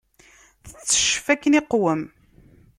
Tetteccef 0.67 1.25
akken 1.33 1.57
iqwem. 1.59 2.01